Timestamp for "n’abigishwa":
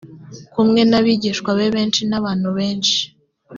0.89-1.49